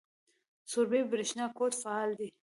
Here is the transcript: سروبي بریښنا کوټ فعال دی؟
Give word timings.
سروبي 0.71 1.01
بریښنا 1.11 1.45
کوټ 1.57 1.73
فعال 1.81 2.09
دی؟ 2.19 2.29